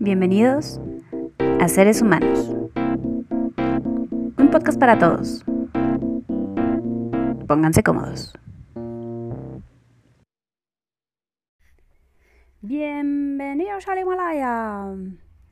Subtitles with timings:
[0.00, 0.80] Bienvenidos
[1.60, 2.48] a Seres Humanos.
[4.38, 5.44] Un podcast para todos.
[7.46, 8.32] Pónganse cómodos.
[12.60, 14.94] Bienvenidos al Himalaya.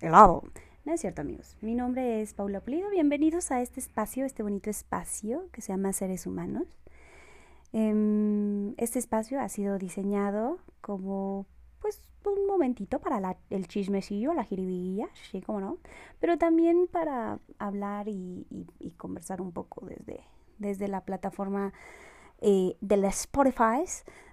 [0.00, 0.44] Helado.
[0.84, 1.56] No es cierto, amigos.
[1.60, 2.88] Mi nombre es Paula Pulido.
[2.90, 6.68] Bienvenidos a este espacio, este bonito espacio que se llama Seres Humanos.
[7.72, 11.46] Em, este espacio ha sido diseñado como,
[11.80, 15.78] pues, un momentito para el chismecillo, la jiribilla, sí, como no,
[16.20, 18.46] pero también para hablar y,
[18.96, 20.24] conversar un poco desde,
[20.58, 21.72] desde la plataforma
[22.40, 23.84] eh, de la Spotify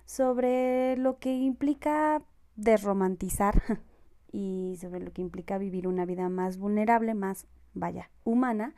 [0.06, 2.22] sobre lo que implica
[2.56, 3.62] desromantizar
[4.32, 8.74] y sobre lo que implica vivir una vida más vulnerable, más, vaya, humana,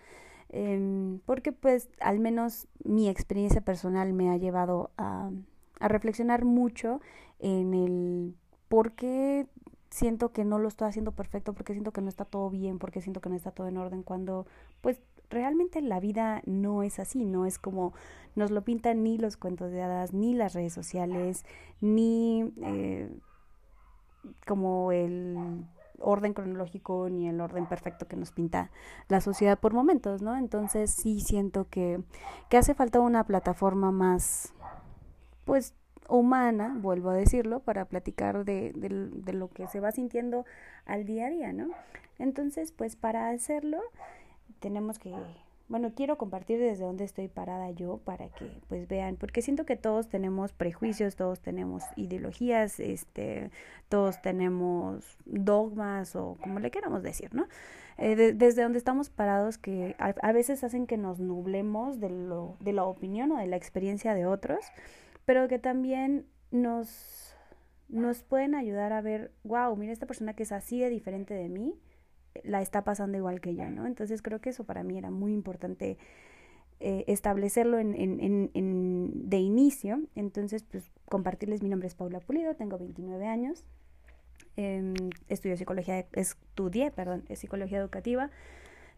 [0.50, 5.32] em, porque pues al menos mi experiencia personal me ha llevado a,
[5.80, 7.02] a reflexionar mucho
[7.40, 8.36] en el
[8.70, 9.48] por qué
[9.90, 13.02] siento que no lo estoy haciendo perfecto, porque siento que no está todo bien, porque
[13.02, 14.46] siento que no está todo en orden, cuando
[14.82, 17.94] pues realmente la vida no es así, no es como
[18.36, 21.46] nos lo pintan ni los cuentos de hadas, ni las redes sociales,
[21.82, 22.54] ni...
[22.62, 23.10] Eh,
[24.46, 25.38] como el
[26.00, 28.72] orden cronológico ni el orden perfecto que nos pinta
[29.08, 30.36] la sociedad por momentos, ¿no?
[30.38, 32.02] Entonces sí siento que,
[32.50, 34.54] que hace falta una plataforma más,
[35.46, 35.76] pues,
[36.08, 40.46] humana, vuelvo a decirlo, para platicar de, de, de lo que se va sintiendo
[40.86, 41.70] al día a día, ¿no?
[42.20, 43.80] Entonces, pues para hacerlo,
[44.60, 45.14] tenemos que
[45.68, 49.76] bueno, quiero compartir desde dónde estoy parada yo para que pues vean, porque siento que
[49.76, 53.50] todos tenemos prejuicios, todos tenemos ideologías, este,
[53.90, 57.48] todos tenemos dogmas o como le queramos decir, ¿no?
[57.98, 62.74] Eh, desde donde estamos parados que a, veces hacen que nos nublemos de, lo, de
[62.74, 64.66] la opinión o de la experiencia de otros,
[65.26, 67.36] pero que también nos,
[67.88, 71.50] nos pueden ayudar a ver, wow, mira esta persona que es así de diferente de
[71.50, 71.80] mí,
[72.44, 73.86] la está pasando igual que yo, ¿no?
[73.86, 75.98] Entonces creo que eso para mí era muy importante
[76.80, 80.02] eh, establecerlo en, en, en, de inicio.
[80.16, 83.64] Entonces, pues compartirles, mi nombre es Paula Pulido, tengo 29 años,
[84.58, 84.94] eh,
[85.30, 88.30] estudio psicología, estudié, perdón, psicología educativa,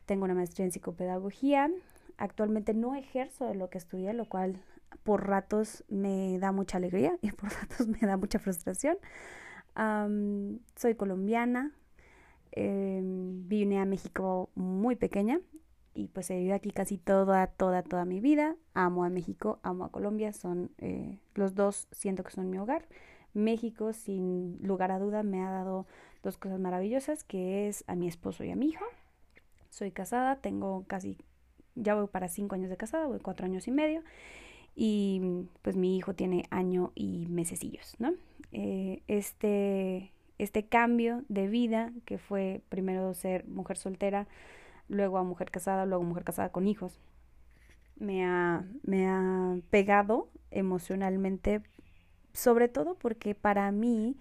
[0.06, 1.70] tengo una maestría en psicopedagogía,
[2.18, 4.58] actualmente no ejerzo de lo que estudié, lo cual
[5.04, 8.98] por ratos me da mucha alegría y por ratos me da mucha frustración.
[10.76, 11.74] soy colombiana,
[12.52, 15.40] eh, vine a México muy pequeña
[15.98, 18.56] y pues he vivido aquí casi toda, toda, toda mi vida.
[18.76, 22.88] Amo a México, amo a Colombia, son eh, los dos, siento que son mi hogar.
[23.34, 25.88] México, sin lugar a duda, me ha dado
[26.24, 28.86] dos cosas maravillosas, que es a mi esposo y a mi hijo.
[29.70, 31.18] Soy casada, tengo casi,
[31.76, 34.04] ya voy para cinco años de casada, voy cuatro años y medio.
[34.76, 38.14] Y pues mi hijo tiene año y mesecillos, ¿no?
[38.52, 44.28] Eh, este, este cambio de vida que fue primero ser mujer soltera,
[44.88, 47.00] luego a mujer casada, luego mujer casada con hijos.
[47.98, 51.62] Me ha, me ha pegado emocionalmente,
[52.34, 54.18] sobre todo porque para mí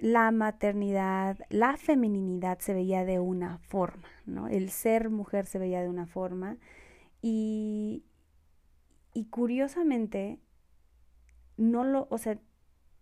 [0.00, 4.48] la maternidad, la feminidad se veía de una forma, ¿no?
[4.48, 6.56] El ser mujer se veía de una forma
[7.20, 8.04] y,
[9.12, 10.38] y curiosamente
[11.56, 12.38] no lo, o sea,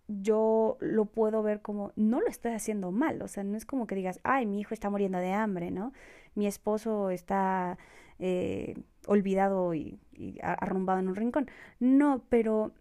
[0.08, 3.86] yo lo puedo ver como, no lo estoy haciendo mal, o sea, no es como
[3.86, 5.92] que digas, ay, mi hijo está muriendo de hambre, ¿no?
[6.34, 7.78] Mi esposo está
[8.18, 11.50] eh, olvidado y, y, arrumbado en un rincón.
[11.80, 12.72] No, pero,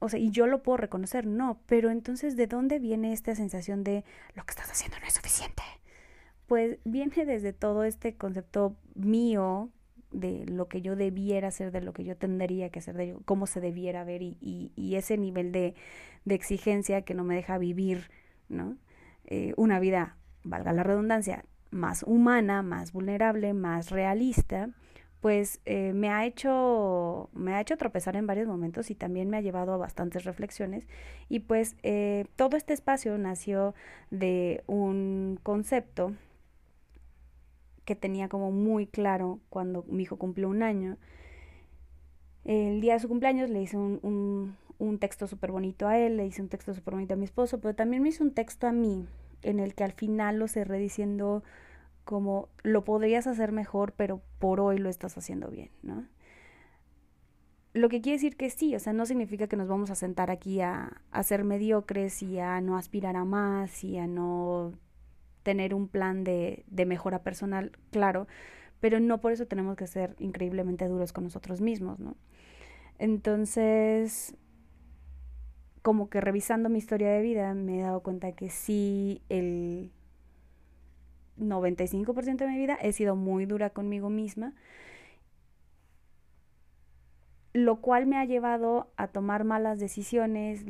[0.00, 3.84] o sea, y yo lo puedo reconocer, no, pero entonces, ¿de dónde viene esta sensación
[3.84, 4.04] de
[4.34, 5.62] lo que estás haciendo no es suficiente?
[6.46, 9.70] Pues viene desde todo este concepto mío
[10.16, 13.46] de lo que yo debiera hacer, de lo que yo tendría que hacer, de cómo
[13.46, 15.74] se debiera ver y, y, ese nivel de,
[16.24, 18.10] de, exigencia que no me deja vivir,
[18.48, 18.76] ¿no?
[19.26, 24.70] Eh, una vida, valga la redundancia, más humana, más vulnerable, más realista,
[25.20, 29.36] pues eh, me ha hecho me ha hecho tropezar en varios momentos y también me
[29.36, 30.86] ha llevado a bastantes reflexiones
[31.28, 33.74] y pues eh, todo este espacio nació
[34.10, 36.12] de un concepto
[37.86, 40.98] que tenía como muy claro cuando mi hijo cumplió un año.
[42.44, 46.26] El día de su cumpleaños le hice un, un, texto súper bonito a él, le
[46.26, 48.72] hice un texto súper bonito a mi esposo, pero también me hizo un texto a
[48.72, 49.06] mí
[49.42, 51.42] en el que al final lo cerré diciendo
[52.04, 56.04] como lo podrías hacer mejor, pero por hoy lo estás haciendo bien, ¿no?
[57.72, 60.30] Lo que quiere decir que sí, o sea, no significa que nos vamos a sentar
[60.30, 64.72] aquí a, a ser mediocres y a no aspirar a más y a no
[65.46, 68.26] tener un plan de, mejora personal, claro,
[68.80, 72.16] pero no por eso tenemos que ser increíblemente duros con nosotros mismos, ¿no?
[72.98, 74.34] Entonces,
[75.82, 79.92] como que revisando mi historia de vida me he dado cuenta que sí, el
[81.38, 84.52] 95% de mi vida he sido muy dura conmigo misma,
[87.52, 90.64] lo cual me ha llevado a tomar malas decisiones,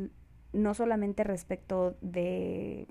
[0.53, 2.89] no solamente respecto de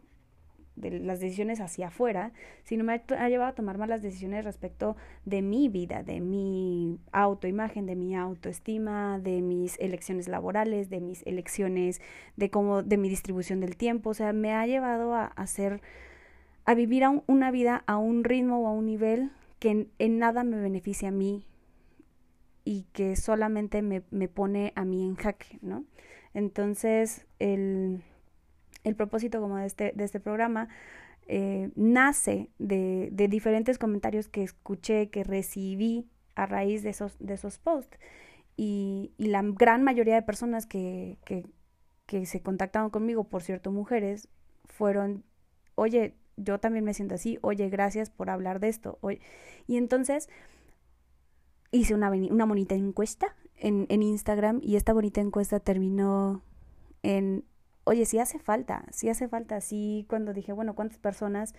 [0.76, 2.32] de las decisiones hacia afuera,
[2.64, 4.96] sino me ha, llevado a tomar malas decisiones respecto
[5.26, 11.26] de mi vida, de mi autoimagen, de mi autoestima, de mis elecciones laborales, de mis
[11.26, 12.02] elecciones,
[12.36, 14.10] de cómo, de mi distribución del tiempo.
[14.10, 15.82] O sea, me ha llevado a hacer,
[16.66, 20.60] a vivir una vida a un ritmo o a un nivel que en, nada me
[20.60, 21.46] beneficia a mí
[22.66, 25.86] y que solamente me, me pone a mí en jaque, ¿no?
[26.34, 28.04] Entonces, el
[28.86, 30.70] el propósito como de este, de este programa
[31.28, 37.34] eh, nace de, de, diferentes comentarios que escuché, que recibí a raíz de esos, de
[37.34, 37.98] esos posts.
[38.56, 41.46] Y, y la gran mayoría de personas que, que,
[42.26, 44.30] se contactaron conmigo, por cierto, mujeres,
[44.66, 45.24] fueron,
[45.74, 49.00] oye, yo también me siento así, oye, gracias por hablar de esto.
[49.68, 50.30] Y entonces
[51.72, 56.44] hice una, una bonita encuesta en, en Instagram y esta bonita encuesta terminó
[57.02, 57.44] en
[57.86, 61.56] oye, sí hace falta, sí hace falta, sí cuando dije, bueno, ¿cuántas personas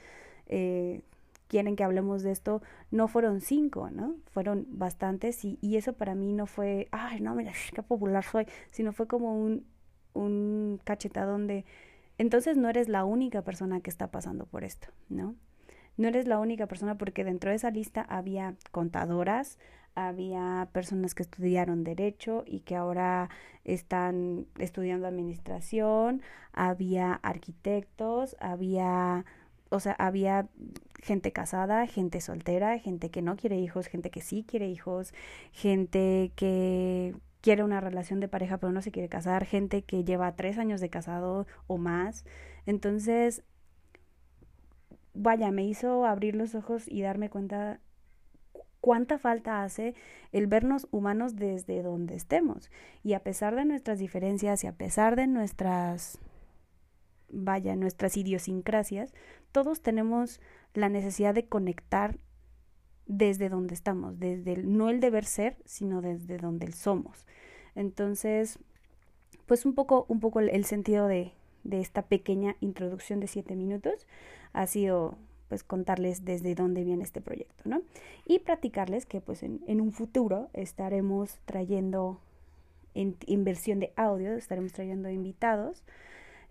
[0.46, 1.00] eh,
[1.48, 2.62] quieren que hablemos de esto?
[2.90, 4.16] No fueron cinco, ¿no?
[4.32, 8.92] Fueron bastantes y, eso para mí no fue, ay, no, mira, qué popular soy, sino
[8.92, 9.64] fue como un,
[10.14, 11.64] un cachetadón de,
[12.18, 15.36] entonces no eres la única persona que está pasando por esto, ¿no?
[15.96, 19.58] No eres la única persona porque dentro de esa lista había contadoras,
[19.96, 23.30] había personas que estudiaron derecho y que ahora
[23.64, 26.22] están estudiando administración,
[26.52, 29.24] había arquitectos, había,
[29.70, 30.48] o sea, había
[31.02, 35.14] gente casada, gente soltera, gente que no quiere hijos, gente que sí quiere hijos,
[35.50, 40.36] gente que quiere una relación de pareja pero no se quiere casar, gente que lleva
[40.36, 42.26] tres años de casado o más.
[42.66, 43.42] Entonces,
[45.14, 47.80] vaya, me hizo abrir los ojos y darme cuenta
[48.86, 49.96] cuánta falta hace
[50.30, 52.70] el vernos humanos desde donde estemos.
[53.02, 56.20] Y a pesar de nuestras diferencias y a pesar de nuestras,
[57.28, 59.12] vaya, nuestras idiosincrasias,
[59.50, 60.40] todos tenemos
[60.72, 62.20] la necesidad de conectar
[63.06, 67.26] desde donde estamos, desde el, no el deber ser, sino desde donde somos.
[67.74, 68.60] Entonces,
[69.46, 71.32] pues un poco, un poco el, el sentido de,
[71.64, 74.06] de esta pequeña introducción de siete minutos
[74.52, 77.82] ha sido pues contarles desde dónde viene este proyecto, ¿no?
[78.26, 82.20] Y platicarles que pues en, un futuro estaremos trayendo
[82.94, 85.84] en, inversión de audio, estaremos trayendo invitados,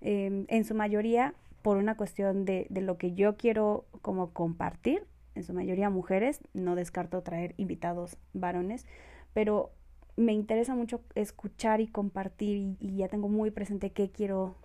[0.02, 5.04] em, en su mayoría por una cuestión de, de lo que yo quiero como compartir,
[5.34, 8.86] en su mayoría mujeres, no descarto traer invitados varones,
[9.34, 9.72] pero
[10.16, 14.56] me interesa mucho escuchar y compartir y, y, ya tengo muy presente qué quiero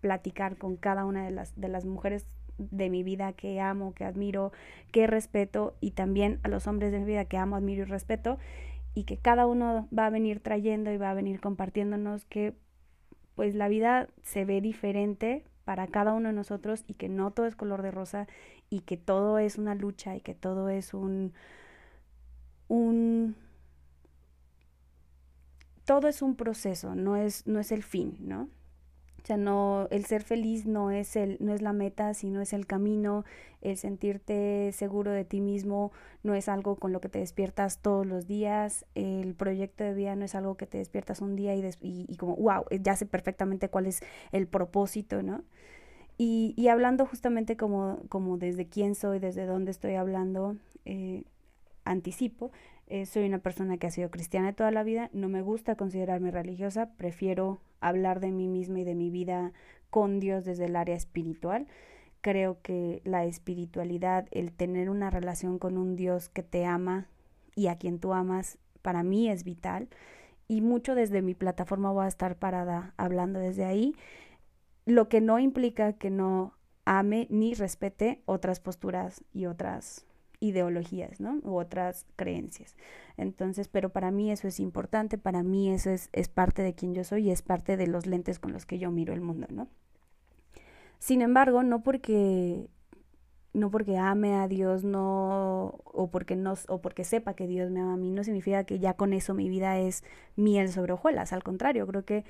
[0.00, 2.26] platicar con cada una de las, de las mujeres
[2.58, 4.52] de mi vida que amo, que admiro,
[4.92, 8.38] que respeto y también a los hombres de mi vida que amo, admiro y respeto
[8.94, 12.54] y que cada uno va a venir trayendo y va a venir compartiéndonos que
[13.34, 17.46] pues la vida se ve diferente para cada uno de nosotros y que no todo
[17.46, 18.26] es color de rosa
[18.70, 21.34] y que todo es una lucha y que todo es un
[22.68, 23.36] un
[25.84, 28.48] todo es un proceso, no es no es el fin, ¿no?
[29.26, 32.52] O sea, no, el ser feliz no es, el, no es la meta, sino es
[32.52, 33.24] el camino,
[33.60, 35.90] el sentirte seguro de ti mismo
[36.22, 40.14] no es algo con lo que te despiertas todos los días, el proyecto de vida
[40.14, 43.68] no es algo que te despiertas un día y, y, como, wow, ya sé perfectamente
[43.68, 43.98] cuál es
[44.30, 45.42] el propósito, ¿no?
[46.16, 51.24] Y, y hablando justamente como, como desde quién soy, desde dónde estoy hablando, eh,
[51.84, 52.52] anticipo,
[52.88, 56.30] eh, soy una persona que ha sido cristiana toda la vida, no me gusta considerarme
[56.30, 59.52] religiosa, prefiero hablar de mí misma y de mi vida
[59.90, 61.66] con Dios desde el área espiritual.
[62.20, 67.08] Creo que la espiritualidad, el tener una relación con un Dios que te ama
[67.54, 69.88] y a quien tú amas, para mí es vital.
[70.48, 73.96] Y mucho desde mi plataforma voy a estar parada hablando desde ahí,
[74.84, 80.06] lo que no implica que no ame ni respete otras posturas y otras
[80.48, 81.40] ideologías, ¿no?
[81.42, 82.76] U otras creencias.
[83.16, 86.94] Entonces, pero para mí eso es importante, para mí eso es, es parte de quien
[86.94, 89.46] yo soy y es parte de los lentes con los que yo miro el mundo,
[89.50, 89.68] ¿no?
[90.98, 92.68] Sin embargo, no porque
[93.56, 97.80] no porque ame a Dios, no o porque no o porque sepa que Dios me
[97.80, 100.04] ama a mí, no significa que ya con eso mi vida es
[100.36, 102.24] miel sobre hojuelas, al contrario, creo que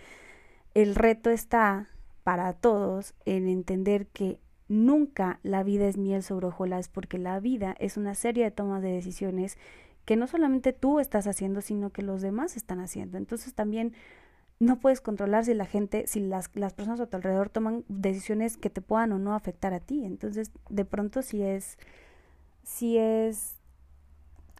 [0.75, 1.88] el reto está
[2.23, 7.76] para todos en entender que Nunca la vida es miel sobre hojuelas porque la vida
[7.78, 9.58] es una serie de tomas de decisiones
[10.04, 13.18] que no solamente tú estás haciendo, sino que los demás están haciendo.
[13.18, 13.92] Entonces también
[14.58, 18.56] no puedes controlar si la gente, si las, las personas a tu alrededor toman decisiones
[18.56, 20.04] que te puedan o no afectar a ti.
[20.04, 21.78] Entonces, de pronto si es,
[22.62, 23.56] si es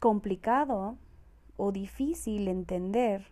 [0.01, 0.99] complicado
[1.57, 3.27] o difícil entender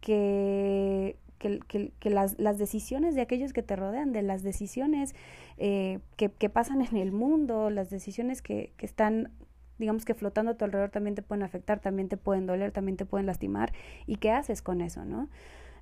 [0.00, 1.18] que,
[1.66, 5.14] que, que, las, las, decisiones de aquellos que te rodean, de las decisiones
[5.58, 9.30] eh, que, que, pasan en el mundo, las decisiones que, que están
[9.78, 12.96] digamos que flotando a tu alrededor también te pueden afectar, también te pueden doler, también
[12.96, 13.72] te pueden lastimar.
[14.06, 15.28] ¿Y qué haces con eso, no?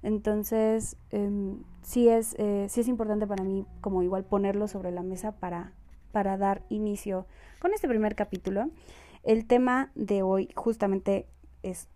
[0.03, 5.03] Entonces, eh, sí, es, eh, sí es importante para mí como igual ponerlo sobre la
[5.03, 5.73] mesa para,
[6.13, 7.27] para dar inicio
[7.61, 8.69] con este primer capítulo.
[9.23, 11.27] El tema de hoy justamente
[11.63, 11.89] es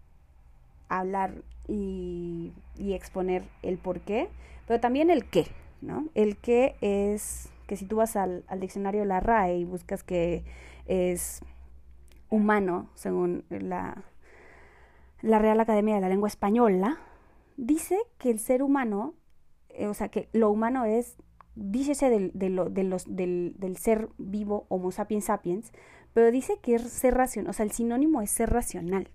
[0.88, 4.28] hablar y, exponer el por qué,
[4.66, 5.46] pero también el qué,
[5.82, 6.08] ¿no?
[6.14, 10.42] El qué es que si tú vas al, diccionario de la RAE y buscas que
[10.86, 11.42] es
[12.30, 14.04] humano, según la,
[15.20, 16.98] la Real Academia de la Lengua Española,
[17.56, 19.14] dice que el ser humano,
[19.68, 21.16] eh, o sea, que lo humano es,
[21.54, 25.72] dícese del, del, del, ser vivo Homo sapiens sapiens,
[26.14, 29.10] pero dice que es ser racional, o sea, el sinónimo es ser racional.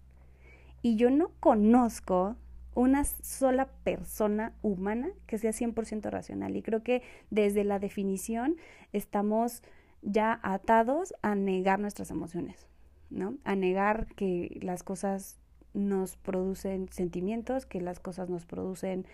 [0.82, 2.36] Y yo no conozco
[2.76, 6.56] una sola persona humana que sea 100% racional.
[6.56, 8.58] Y creo que desde la definición
[8.92, 9.64] estamos
[10.02, 12.68] ya atados a negar nuestras emociones.
[13.14, 13.38] ¿no?
[13.44, 15.40] A negar que las cosas
[15.74, 19.06] nos producen sentimientos, que las cosas nos producen,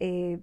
[0.00, 0.40] eh,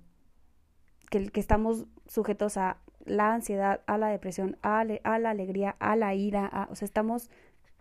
[1.09, 5.95] que, que, estamos sujetos a la ansiedad, a la depresión, a, a la alegría, a
[5.95, 7.29] la ira, o sea, estamos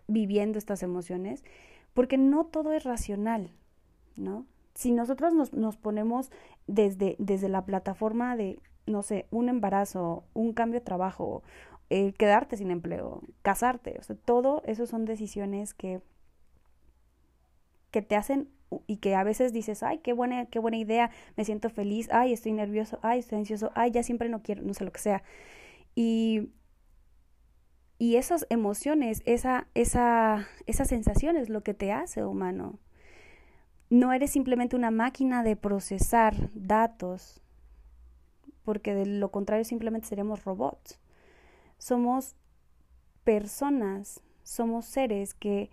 [0.07, 1.43] viviendo estas emociones,
[1.93, 3.51] porque no todo es racional,
[4.15, 4.45] ¿no?
[4.75, 6.31] Si nosotros nos, nos ponemos
[6.67, 11.43] desde, desde la plataforma de, no sé, un embarazo, un cambio de trabajo,
[11.89, 16.01] eh, quedarte sin empleo, casarte, o sea, todo eso son decisiones que,
[17.91, 18.49] que te hacen
[18.87, 22.33] y que a veces dices, ay, qué buena, qué buena idea, me siento feliz, ay,
[22.33, 25.23] estoy nervioso, ay, estoy ansioso, ay, ya siempre no quiero, no sé lo que sea.
[25.95, 26.49] Y,
[27.97, 32.79] y esas emociones, esa, esa, esa sensación es lo que te hace humano.
[33.95, 37.41] No eres simplemente una máquina de procesar datos,
[38.65, 40.99] porque de lo contrario simplemente seríamos robots
[41.77, 42.35] somos
[43.23, 45.69] personas, somos seres que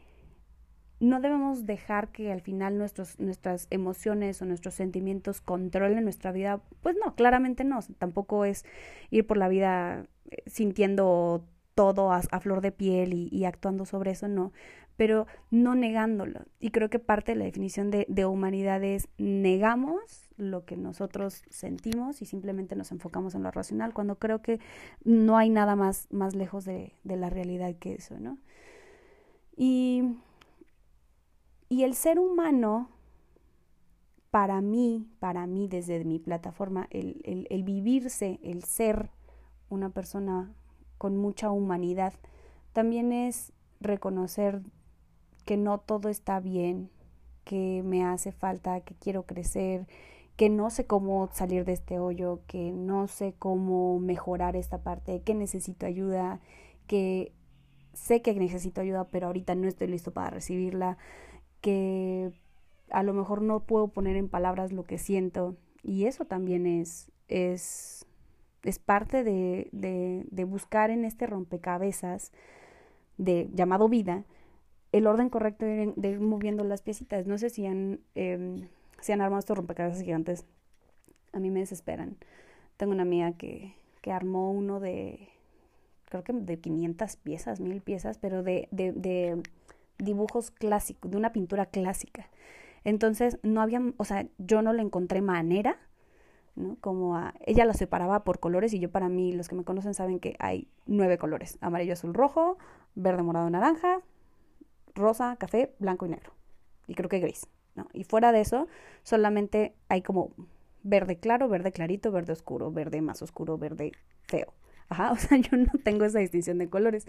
[1.00, 6.60] no debemos dejar que al final nuestras emociones o nuestros sentimientos controlen nuestra vida.
[6.80, 7.80] Pues no, claramente no.
[7.98, 8.64] Tampoco es
[9.10, 14.28] ir por la vida eh, sintiendo todo a, flor de piel y, actuando sobre eso,
[14.28, 14.52] no.
[14.96, 16.40] Pero no negándolo.
[16.60, 21.44] Y creo que parte de la definición de, de humanidad es negamos lo que nosotros
[21.50, 24.60] sentimos y simplemente nos enfocamos en lo racional, cuando creo que
[25.04, 28.38] no hay nada más, más lejos de, de la realidad que eso, ¿no?
[29.56, 30.16] Y,
[31.68, 32.88] y el ser humano,
[34.30, 39.10] para mí, para mí desde mi plataforma, el, el, el vivirse, el ser
[39.68, 40.52] una persona
[40.98, 42.14] con mucha humanidad,
[42.72, 44.62] también es reconocer
[45.44, 46.90] que no todo está bien,
[47.44, 49.86] que me hace falta, que quiero crecer,
[50.36, 55.22] que no sé cómo salir de este hoyo, que no sé cómo mejorar esta parte,
[55.22, 56.40] que necesito ayuda,
[56.86, 57.32] que
[57.92, 60.96] sé que necesito ayuda, pero ahorita no estoy listo para recibirla,
[61.60, 62.32] que
[62.90, 65.56] a lo mejor no puedo poner en palabras lo que siento.
[65.82, 68.06] Y eso también es es
[68.62, 72.32] es parte de, de, de buscar en este rompecabezas
[73.18, 74.24] de llamado vida
[74.92, 77.26] el orden correcto de, ir moviendo las piecitas.
[77.26, 78.68] No sé si han eh,
[79.02, 80.46] se han armado estos rompecabezas gigantes.
[81.32, 82.16] A mí me desesperan.
[82.76, 85.28] Tengo una amiga que, que armó uno de,
[86.08, 89.42] creo que de 500 piezas, mil piezas, pero de, de, de
[89.98, 92.28] dibujos clásicos, de una pintura clásica.
[92.84, 95.78] Entonces, no había, o sea, yo no le encontré manera,
[96.54, 96.76] ¿no?
[96.80, 99.94] Como a, ella lo separaba por colores y yo para mí, los que me conocen
[99.94, 102.56] saben que hay nueve colores, amarillo, azul, rojo,
[102.94, 104.00] verde, morado, naranja,
[104.94, 106.32] rosa, café, blanco y negro.
[106.86, 107.46] Y creo que gris.
[107.74, 107.86] ¿no?
[107.92, 108.68] Y fuera de eso,
[109.02, 110.32] solamente hay como
[110.82, 113.92] verde claro, verde clarito, verde oscuro, verde más oscuro, verde
[114.24, 114.52] feo.
[114.88, 117.06] Ajá, o sea, yo no tengo esa distinción de colores.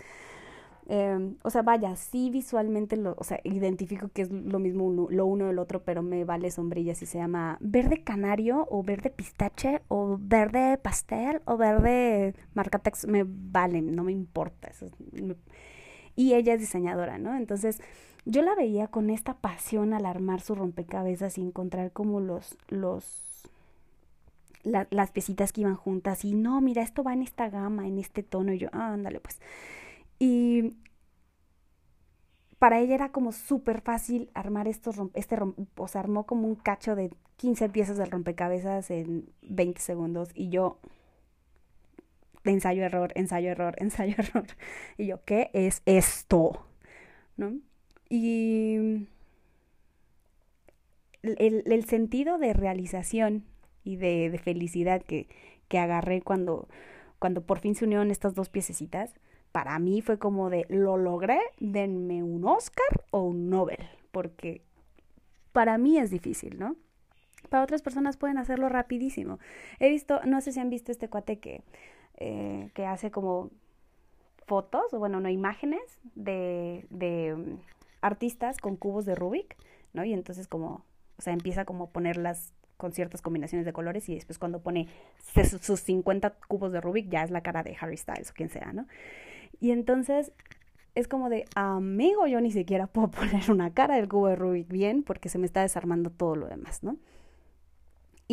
[0.90, 5.08] Eh, o sea, vaya, sí visualmente, lo, o sea, identifico que es lo mismo uno,
[5.10, 9.10] lo uno del otro, pero me vale sombrilla si se llama verde canario o verde
[9.10, 14.68] pistache o verde pastel o verde marcatex, me vale, no me importa.
[14.68, 14.88] Eso
[16.16, 17.36] y ella es diseñadora, ¿no?
[17.36, 17.82] Entonces,
[18.26, 23.22] yo la veía con esta pasión al armar su rompecabezas y encontrar como los, los,
[24.64, 28.24] las piecitas que iban juntas y no, mira, esto va en esta gama, en este
[28.24, 29.42] tono y yo, ah, ándale pues.
[30.20, 30.78] Y
[32.60, 35.38] para ella era como súper fácil armar estos, este,
[35.76, 40.48] o sea, armó como un cacho de 15 piezas del rompecabezas en 20 segundos y
[40.48, 40.78] yo,
[42.46, 44.46] ensayo, error, ensayo, error, ensayo, error.
[44.98, 46.66] Y yo, ¿qué es esto?
[47.38, 47.54] ¿No?
[48.10, 49.08] Y
[51.24, 53.46] el, el sentido de realización
[53.84, 55.28] y de, de felicidad que,
[55.68, 56.68] que agarré cuando,
[57.20, 59.14] cuando por fin se unieron estas dos piececitas,
[59.52, 64.62] para mí fue como de, lo logré, denme un Oscar o un Nobel, porque
[65.52, 66.76] para mí es difícil, ¿no?
[67.50, 69.38] Para otras personas pueden hacerlo rapidísimo.
[69.80, 71.62] He visto, no sé si han visto este cuate que,
[72.18, 73.50] eh, que hace como
[74.46, 77.58] fotos, o bueno, no, imágenes de, de um,
[78.02, 79.56] artistas con cubos de Rubik,
[79.94, 80.04] ¿no?
[80.04, 80.84] Y entonces como,
[81.18, 84.90] o sea, empieza como a ponerlas con ciertas combinaciones de colores y después cuando pone
[85.62, 88.74] sus 50 cubos de Rubik ya es la cara de Harry Styles o quien sea,
[88.74, 88.88] ¿no?
[89.62, 90.34] Y entonces
[90.96, 94.68] es como de, amigo, yo ni siquiera puedo poner una cara del cubo de Rubik
[94.68, 96.98] bien porque se me está desarmando todo lo demás, ¿no?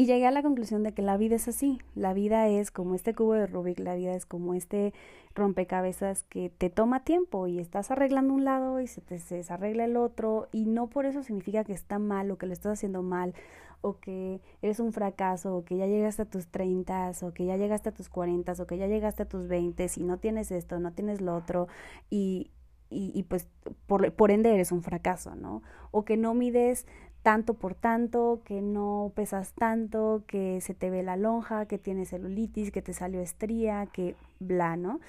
[0.00, 2.94] Y llegué a la conclusión de que la vida es así, la vida es como
[2.94, 4.94] este cubo de Rubik, la vida es como este
[5.34, 9.84] rompecabezas que te toma tiempo y estás arreglando un lado y se te se desarregla
[9.84, 13.02] el otro y no por eso significa que está mal o que lo estás haciendo
[13.02, 13.34] mal
[13.82, 17.58] o que eres un fracaso o que ya llegaste a tus 30 o que ya
[17.58, 20.80] llegaste a tus 40 o que ya llegaste a tus 20 y no tienes esto,
[20.80, 21.68] no tienes lo otro
[22.08, 22.50] y,
[22.88, 23.48] y, pues
[23.86, 25.62] por, por ende eres un fracaso, ¿no?
[25.90, 26.86] O que no mides
[27.22, 32.10] tanto por tanto, que no pesas tanto, que se te ve la lonja, que tienes
[32.10, 35.00] celulitis, que te salió estría, que bla, ¿no?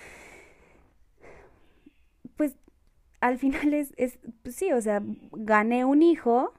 [2.35, 2.55] Pues
[3.21, 5.01] al final es, es pues sí, o sea,
[5.31, 6.53] gané un hijo,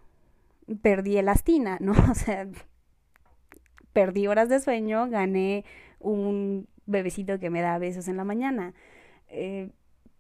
[0.83, 1.93] perdí elastina, ¿no?
[2.11, 2.49] O sea,
[3.93, 5.65] perdí horas de sueño, gané
[6.01, 8.75] un bebecito que me da besos en la mañana,
[9.29, 9.71] eh,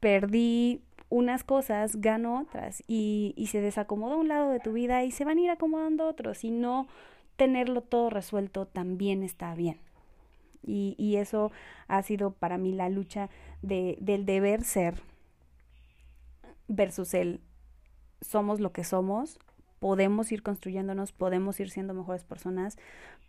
[0.00, 5.10] perdí unas cosas, gano otras y, y se desacomoda un lado de tu vida y
[5.10, 6.88] se van a ir acomodando otros y no
[7.36, 9.78] tenerlo todo resuelto también está bien.
[10.64, 11.52] Y, y eso
[11.86, 13.28] ha sido para mí la lucha
[13.60, 15.02] de, del deber ser
[16.66, 17.40] versus el
[18.22, 19.38] somos lo que somos,
[19.80, 22.78] podemos ir construyéndonos, podemos ir siendo mejores personas,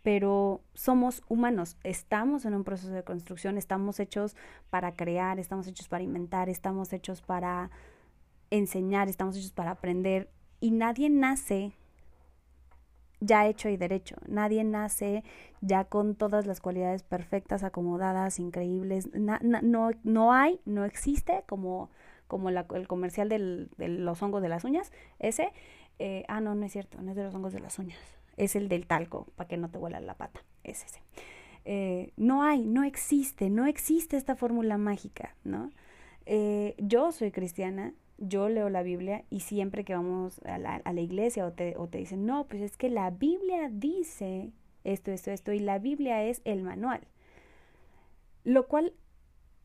[0.04, 4.36] pero somos humanos, estamos en un proceso de construcción, estamos hechos
[4.68, 7.70] para crear, estamos hechos para inventar, estamos hechos para
[8.50, 10.28] enseñar, estamos hechos para aprender
[10.60, 11.72] y nadie nace
[13.20, 14.16] ya hecho y derecho.
[14.28, 15.24] Nadie nace
[15.62, 19.08] ya con todas las cualidades perfectas, acomodadas, increíbles.
[19.14, 21.88] no, no hay, no existe como,
[22.26, 25.50] como el comercial del, de los hongos de las uñas, ese.
[25.98, 27.98] Eh, ah, no, no es cierto, no es de los hongos de las uñas
[28.36, 31.00] es el del talco, para que no te huela la pata, es ese.
[31.64, 35.70] Eh, no hay, no existe, no existe esta fórmula mágica, ¿no?
[36.26, 40.92] Eh, yo soy cristiana, yo leo la Biblia y siempre que vamos a la, a
[40.92, 44.52] la iglesia o te, o te dicen, no, pues es que la Biblia dice
[44.84, 47.00] esto, esto, esto, y la Biblia es el manual.
[48.44, 48.92] Lo cual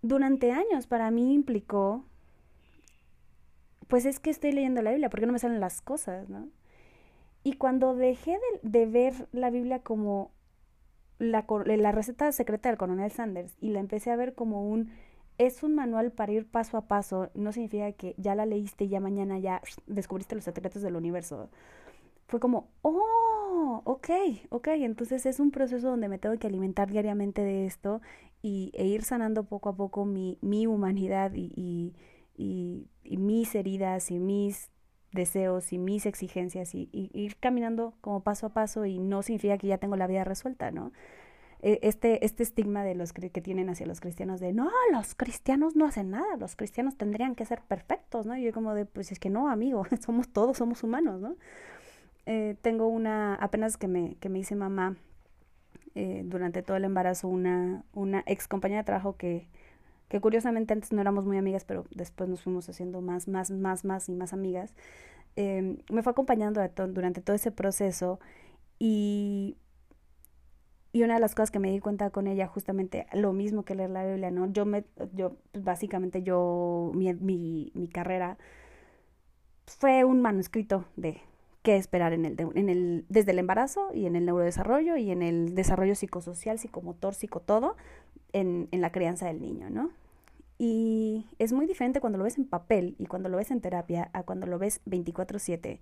[0.02, 2.06] durante años para mí implicó,
[3.88, 6.48] pues es que estoy leyendo la Biblia, porque no me salen las cosas, ¿no?
[7.43, 10.32] Y cuando dejé de, ver la Biblia como
[11.19, 14.91] la, la, receta secreta del coronel Sanders y la empecé a ver como un,
[15.38, 18.89] es un manual para ir paso a paso, no significa que ya la leíste y
[18.89, 21.49] ya mañana ya descubriste los secretos del universo.
[22.28, 24.10] Fue como, oh, ok,
[24.49, 28.02] ok, entonces es un proceso donde me tengo que alimentar diariamente de esto
[28.41, 31.95] y, e ir sanando poco a poco mi, mi humanidad y, y,
[32.38, 34.69] y, y mis heridas y mis
[35.12, 39.67] deseos y mis exigencias y, ir caminando como paso a paso y no significa que
[39.67, 40.91] ya tengo la vida resuelta, ¿no?
[41.62, 45.76] E, este, este estigma de los que tienen hacia los cristianos de no, los cristianos
[45.76, 48.38] no hacen nada, los cristianos tendrían que ser perfectos, ¿no?
[48.38, 51.36] Y yo como de, pues es que no, amigo, somos todos, somos humanos, ¿no?
[52.26, 54.98] Eh, tengo una, apenas que me, que me hice mamá
[55.95, 59.48] eh, durante todo el embarazo, una, una ex compañera de trabajo que,
[60.10, 63.86] que curiosamente antes no éramos muy amigas, pero después nos fuimos haciendo más, más, más,
[63.86, 64.76] más y más amigas,
[65.36, 68.19] em, me fue acompañando durante todo ese proceso
[68.80, 69.56] y,
[70.91, 73.76] y una de las cosas que me di cuenta con ella, justamente lo mismo que
[73.76, 74.52] leer la Biblia, ¿no?
[74.52, 78.38] Yo, me, yo pues, básicamente, yo, mi, mi, mi carrera
[79.67, 81.22] fue un manuscrito de
[81.62, 85.22] qué esperar en el, en el, desde el embarazo y en el neurodesarrollo y en
[85.22, 87.76] el desarrollo psicosocial, psicomotor, psicotodo,
[88.32, 89.91] en, en la crianza del niño, ¿no?
[90.58, 94.10] Y es muy diferente cuando lo ves en papel y cuando lo ves en terapia
[94.13, 95.80] a cuando lo ves 24/7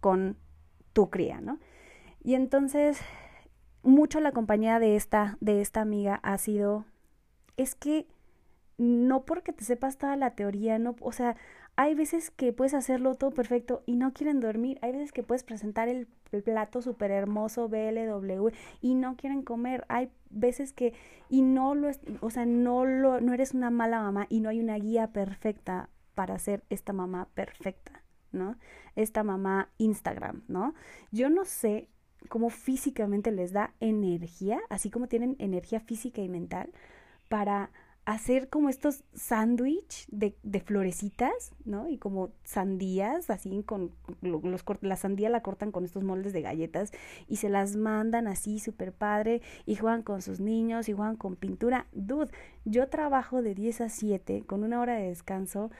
[0.00, 0.36] con
[0.92, 1.58] tu cría, ¿no?
[2.24, 3.00] Y entonces,
[3.82, 6.84] mucho la compañía de esta, de esta amiga ha sido,
[7.56, 8.06] es que
[8.76, 11.36] no porque te sepas toda la teoría, no, o sea,
[11.78, 14.80] hay veces que puedes hacerlo todo perfecto y no quieren dormir.
[14.82, 16.08] Hay veces que puedes presentar el,
[16.44, 18.48] plato súper hermoso BLW
[18.80, 19.86] y no quieren comer.
[19.88, 20.92] Hay veces que,
[21.28, 24.58] y no lo, o sea, no lo, no eres una mala mamá y no hay
[24.58, 28.56] una guía perfecta para ser esta mamá perfecta, ¿no?
[28.96, 30.74] Esta mamá Instagram, ¿no?
[31.12, 31.88] Yo no sé
[32.28, 36.72] cómo físicamente les da energía, así como tienen energía física y mental,
[37.28, 37.70] para
[38.08, 40.32] hacer como estos sándwich de,
[40.64, 41.90] florecitas, ¿no?
[41.90, 43.92] Y como sandías, así con
[44.22, 46.90] los, la sandía la cortan con estos moldes de galletas
[47.26, 51.36] y se las mandan así súper padre y juegan con sus niños y juegan con
[51.36, 51.86] pintura.
[51.92, 52.30] Dude,
[52.64, 55.70] yo trabajo de 10 a 7 con una hora de descanso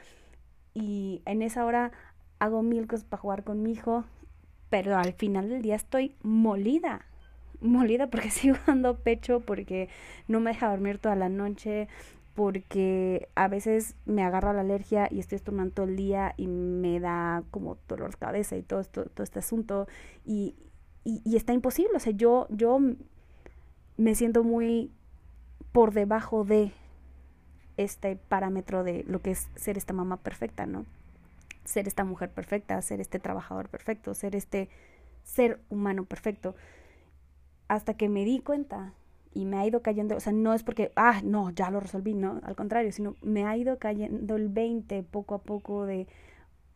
[0.75, 1.93] y en esa hora
[2.41, 4.05] hago mil cosas para jugar con mi hijo,
[4.69, 7.07] pero al final del día estoy molida,
[7.63, 9.89] molida porque sigo dando pecho, porque
[10.27, 11.89] no me deja dormir toda la noche,
[12.39, 17.01] porque a veces me agarra la alergia y estoy estornando todo el día y me
[17.01, 19.89] da como dolor de cabeza y todo, esto, todo este asunto
[20.25, 20.55] y,
[21.03, 22.79] y, está imposible, o sea, yo, yo
[23.97, 24.93] me siento muy
[25.73, 26.71] por debajo de
[27.77, 30.87] este parámetro de lo que es ser esta mamá perfecta, ¿no?
[31.65, 34.69] Ser esta mujer perfecta, ser este trabajador perfecto, ser este
[35.25, 36.55] ser humano perfecto.
[37.67, 38.95] Hasta que me di cuenta
[39.33, 42.15] y me ha ido cayendo, o sea, no es porque, ah, no, ya lo resolví,
[42.15, 46.09] no, al contrario, sino me ha ido cayendo el 20 poco a poco de,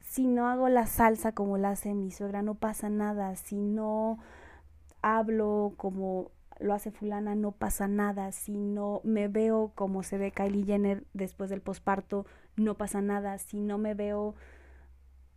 [0.01, 4.19] si no hago la salsa como la hace mi suegra, no pasa nada, si no
[5.03, 6.31] hablo como
[6.63, 8.33] lo hace fulana, no pasa nada.
[8.33, 13.39] Si no me veo como se ve Kylie Jenner después del posparto, no pasa nada.
[13.39, 14.35] Si no me veo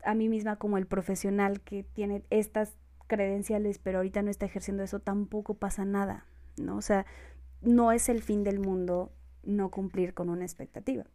[0.03, 4.83] a mí misma como el profesional que tiene estas credenciales, pero ahorita no está ejerciendo
[4.83, 6.25] eso, tampoco pasa nada,
[6.57, 6.77] ¿no?
[6.77, 7.05] O sea,
[7.61, 9.11] no es el fin del mundo
[9.43, 11.05] no cumplir con una expectativa.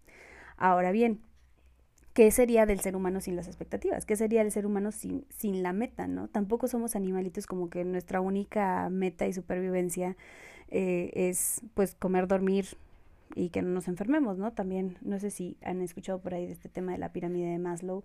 [0.56, 1.20] Ahora bien,
[2.12, 4.04] ¿qué sería del ser humano sin las expectativas?
[4.06, 6.28] ¿Qué sería del ser humano sin, sin la meta, no?
[6.28, 10.16] Tampoco somos animalitos como que nuestra única meta y supervivencia
[10.68, 12.66] eh, es pues comer, dormir
[13.34, 14.52] y que no nos enfermemos, ¿no?
[14.52, 17.58] También, no sé si han escuchado por ahí de este tema de la pirámide de
[17.58, 18.04] Maslow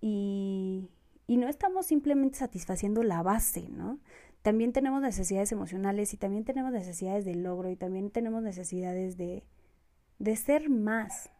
[0.00, 0.88] y,
[1.26, 3.98] y no estamos simplemente satisfaciendo la base, ¿no?
[4.42, 9.44] También tenemos necesidades emocionales y también tenemos necesidades de logro y también tenemos necesidades de,
[10.18, 11.30] de ser más.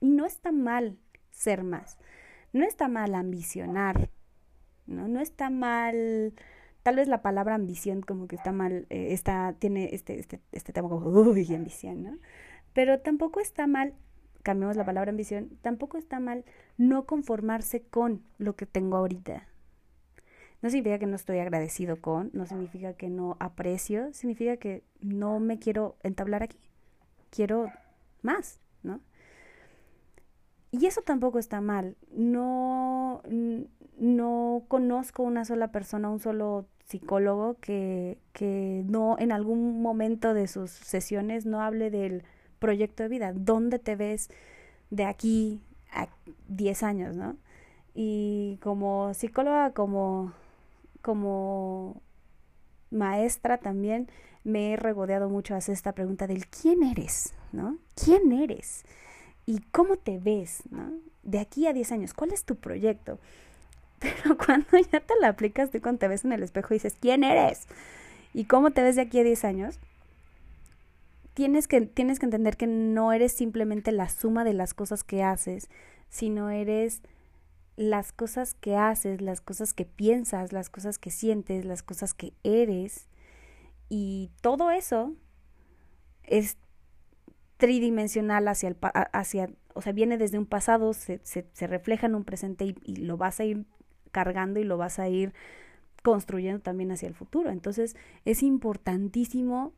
[0.00, 0.98] Y no está mal
[1.30, 1.98] ser más.
[2.52, 4.10] No está mal ambicionar,
[4.86, 5.08] ¿no?
[5.08, 6.34] No está mal,
[6.82, 10.72] tal vez la palabra ambición como que está mal, eh, está, tiene este, este, este
[10.72, 12.18] tema como, uy, ambición, ¿no?
[12.72, 13.94] Pero tampoco está mal,
[14.42, 16.44] cambiamos la palabra ambición, tampoco está mal
[16.76, 19.46] no conformarse con lo que tengo ahorita.
[20.62, 25.38] No significa que no estoy agradecido con, no significa que no aprecio, significa que no
[25.38, 26.58] me quiero entablar aquí.
[27.30, 27.70] Quiero
[28.22, 29.00] más, ¿no?
[30.70, 31.96] Y eso tampoco está mal.
[32.10, 33.22] No,
[33.98, 40.46] no conozco una sola persona, un solo psicólogo que, que no en algún momento de
[40.46, 42.24] sus sesiones no hable del
[42.58, 43.32] proyecto de vida.
[43.34, 44.28] ¿Dónde te ves
[44.90, 45.60] de aquí
[45.92, 46.08] a
[46.48, 47.36] 10 años, no?
[47.94, 50.32] Y como psicóloga, como,
[51.06, 52.02] como
[52.90, 54.10] maestra también,
[54.42, 57.32] me he regodeado mucho hacer esta pregunta del ¿quién eres?
[57.52, 57.78] ¿No?
[57.94, 58.84] ¿Quién eres?
[59.46, 60.92] y cómo te ves, ¿no?
[61.22, 63.18] De aquí a 10 años, ¿cuál es tu proyecto?
[64.00, 66.96] Pero cuando ya te la aplicas, tú cuando te ves en el espejo y dices,
[67.00, 67.66] ¿quién eres?
[68.34, 69.78] ¿Y cómo te ves de aquí a 10 años?
[71.32, 75.22] Tienes que, tienes que entender que no eres simplemente la suma de las cosas que
[75.22, 75.68] haces,
[76.08, 77.02] sino eres
[77.76, 82.32] las cosas que haces, las cosas que piensas, las cosas que sientes, las cosas que
[82.42, 83.08] eres.
[83.88, 85.14] Y todo eso
[86.24, 86.56] es
[87.58, 88.76] tridimensional hacia el
[89.12, 92.96] hacia o sea viene desde un pasado se, se, refleja en un presente y, y,
[92.96, 93.64] lo vas a ir
[94.12, 95.32] cargando y lo vas a ir
[96.02, 99.72] construyendo también hacia el futuro entonces es importantísimo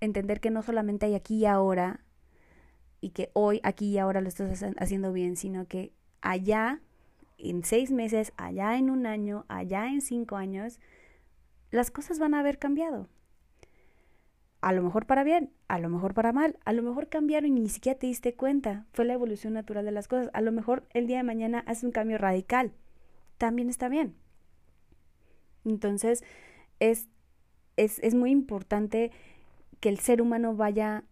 [0.00, 2.04] entender que no solamente hay aquí y ahora
[3.00, 6.80] y que hoy aquí y ahora lo estás haciendo bien sino que allá
[7.38, 10.80] en seis meses allá en un año allá en cinco años
[11.70, 13.08] las cosas van a haber cambiado
[14.66, 17.60] a lo mejor para bien, a lo mejor para mal, a lo mejor cambiaron y
[17.60, 18.84] ni siquiera te diste cuenta.
[18.92, 20.28] Fue la evolución natural de las cosas.
[20.32, 22.72] A lo mejor el día de mañana haces un cambio radical.
[23.38, 24.16] También está bien.
[25.64, 26.24] Entonces,
[26.80, 27.06] es,
[27.76, 29.12] es, es muy importante
[29.78, 31.04] que el ser humano vaya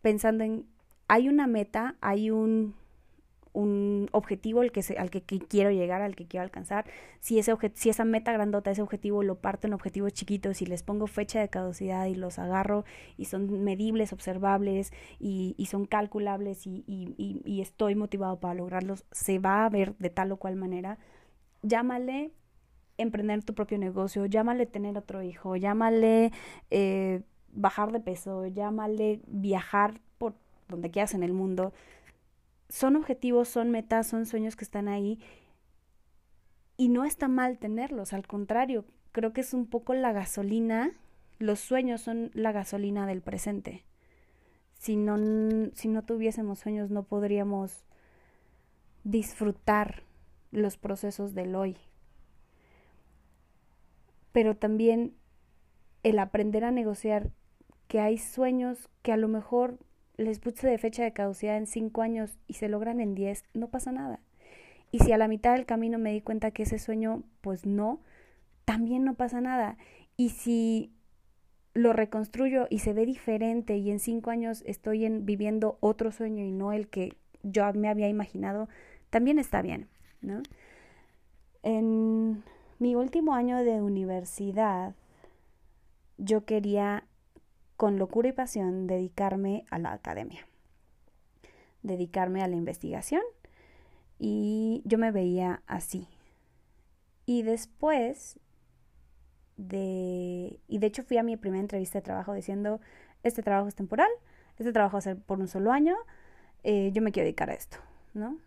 [0.00, 0.66] pensando en,
[1.06, 2.74] hay una meta, hay un,
[3.52, 6.86] un objetivo al que, al que, quiero llegar, al que quiero alcanzar.
[7.20, 10.82] Si, ese si esa meta grandota, ese objetivo lo parto en objetivos chiquitos y les
[10.82, 12.84] pongo fecha de caducidad y los agarro
[13.16, 19.04] y son medibles, observables y, y son calculables y, y, y, estoy motivado para lograrlos,
[19.12, 20.98] se va a ver de tal o cual manera.
[21.62, 22.32] Llámale
[22.98, 26.32] emprender tu propio negocio, llámale tener otro hijo, llámale
[26.70, 30.34] eh, bajar de peso, llámale viajar por
[30.68, 31.72] donde quieras en el mundo
[32.72, 35.20] son objetivos, son metas, son sueños que están ahí
[36.78, 40.90] y no está mal tenerlos, al contrario, creo que es un poco la gasolina,
[41.38, 43.84] los sueños son la gasolina del presente.
[44.78, 45.18] Si no,
[45.74, 47.84] si no tuviésemos sueños no podríamos
[49.04, 50.02] disfrutar
[50.50, 51.76] los procesos del hoy.
[54.32, 55.14] Pero también
[56.04, 57.32] el aprender a negociar
[57.86, 59.78] que hay sueños que a lo mejor
[60.16, 63.68] les puse de fecha de caducidad en cinco años y se logran en diez, no
[63.68, 64.20] pasa nada.
[64.90, 68.00] Y si a la mitad del camino me di cuenta que ese sueño, pues no,
[68.64, 69.78] también no pasa nada.
[70.16, 70.92] Y si
[71.74, 76.44] lo reconstruyo y se ve diferente y en cinco años estoy en, viviendo otro sueño
[76.44, 78.68] y no el que yo me había imaginado,
[79.08, 79.88] también está bien,
[80.20, 80.42] ¿no?
[81.62, 82.42] En
[82.78, 84.94] mi último año de universidad,
[86.18, 87.04] yo quería
[87.82, 90.46] con locura y pasión dedicarme a la academia,
[91.82, 93.22] dedicarme a la investigación
[94.20, 96.06] y yo me veía así.
[97.26, 98.38] Y después
[99.56, 102.80] de, y de hecho fui a mi primera entrevista de trabajo diciendo,
[103.24, 104.10] este trabajo es temporal,
[104.58, 105.96] este trabajo va a ser por un solo año,
[106.62, 107.78] eh, yo me quiero dedicar a esto,
[108.14, 108.38] ¿no?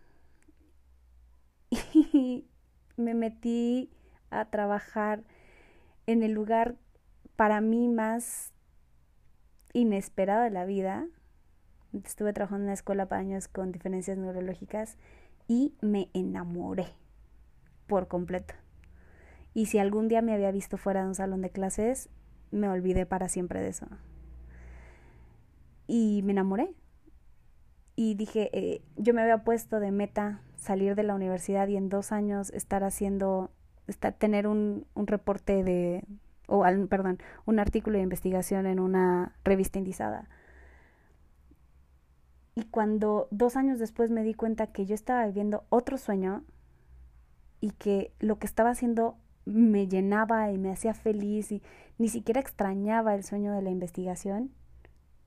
[1.93, 2.47] Y
[2.95, 3.91] me metí
[4.29, 5.25] a trabajar
[6.05, 6.77] en el lugar
[7.35, 8.54] para mí más
[9.75, 11.05] inesperado de la vida.
[11.93, 14.97] Estuve trabajando en una escuela para años con diferencias neurológicas
[15.47, 16.87] y me enamoré
[17.87, 18.55] por completo.
[19.53, 22.09] Y si algún día me había visto fuera de un salón de clases,
[22.51, 23.87] me olvidé para siempre de eso.
[25.87, 26.73] Y me enamoré.
[27.95, 31.89] Y dije, eh, yo me había puesto de meta salir de la universidad y en
[31.89, 33.51] dos años estar haciendo,
[33.87, 36.03] estar, tener un, un reporte de,
[36.47, 40.29] o perdón, un artículo de investigación en una revista indizada.
[42.55, 46.43] Y cuando dos años después me di cuenta que yo estaba viviendo otro sueño
[47.59, 51.61] y que lo que estaba haciendo me llenaba y me hacía feliz y
[51.97, 54.51] ni siquiera extrañaba el sueño de la investigación,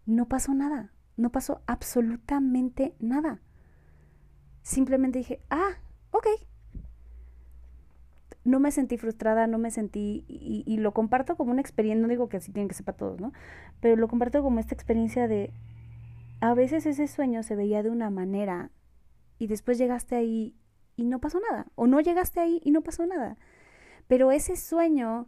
[0.07, 3.41] no pasó nada, no pasó absolutamente nada.
[4.63, 5.79] Simplemente dije, ah,
[6.11, 6.27] ok,
[8.44, 12.29] no me sentí frustrada, no me sentí, y, lo comparto como una experiencia, no digo
[12.29, 13.33] que así tienen que ser para todos, ¿no?
[13.81, 15.53] Pero lo comparto como esta experiencia de,
[16.40, 18.70] a veces ese sueño se veía de una manera
[19.38, 20.55] y después llegaste ahí
[20.96, 23.37] y no pasó nada, o no llegaste ahí y no pasó nada.
[24.07, 25.27] Pero ese sueño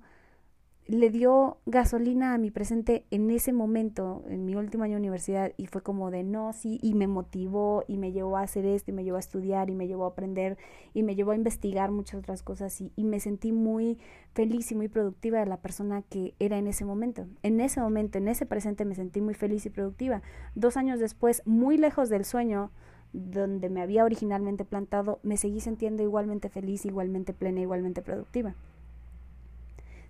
[0.87, 5.53] le dio gasolina a mi presente en ese momento, en mi último año de universidad,
[5.57, 8.91] y fue como de no, sí, y me motivó, y me llevó a hacer esto,
[8.91, 10.59] y me llevó a estudiar, y me llevó a aprender,
[10.93, 13.99] y me llevó a investigar muchas otras cosas, y, y me sentí muy
[14.35, 17.27] feliz y muy productiva de la persona que era en ese momento.
[17.43, 20.23] En ese momento, en ese presente, me sentí muy feliz y productiva.
[20.55, 22.73] Dos años después, muy lejos del sueño,
[23.13, 28.55] donde me había originalmente plantado, me seguí sintiendo igualmente feliz, igualmente plena, igualmente productiva.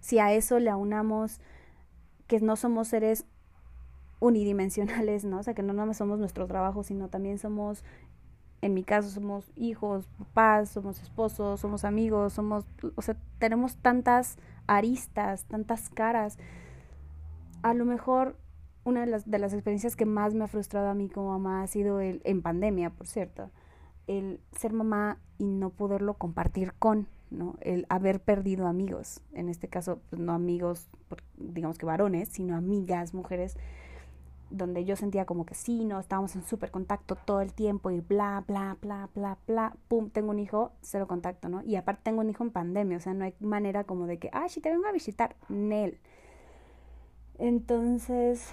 [0.01, 1.41] Si a eso le aunamos
[2.27, 3.25] que no somos seres
[4.21, 5.39] unidimensionales, ¿no?
[5.39, 7.83] O sea, que no nada somos nuestro trabajo, sino también somos,
[8.63, 14.37] en mi caso, somos hijos, papás, somos esposos, somos amigos, somos, o sea, tenemos tantas
[14.67, 16.39] aristas, tantas caras.
[17.63, 18.37] A lo mejor
[18.85, 21.63] una de las, de las experiencias que más me ha frustrado a mí como mamá
[21.63, 23.51] ha sido el, en pandemia, por cierto,
[24.07, 27.57] el ser mamá y no poderlo compartir con, ¿no?
[27.61, 30.89] El haber perdido amigos, en este caso, pues, no amigos,
[31.37, 33.57] digamos que varones, sino amigas, mujeres,
[34.51, 38.01] donde yo sentía como que sí, no, estábamos en súper contacto todo el tiempo y
[38.01, 41.63] bla, bla, bla, bla, bla, pum, tengo un hijo, cero contacto, ¿no?
[41.63, 44.29] Y aparte tengo un hijo en pandemia, o sea, no hay manera como de que,
[44.33, 45.99] ah, si te vengo a visitar, Nel.
[47.39, 48.53] Entonces,